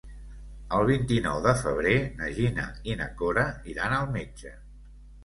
El 0.77 0.85
vint-i-nou 0.91 1.41
de 1.43 1.53
febrer 1.59 1.97
na 2.21 2.29
Gina 2.37 2.65
i 2.93 2.97
na 3.03 3.07
Cora 3.21 3.45
iran 3.75 3.95
al 3.99 4.09
metge. 4.17 4.55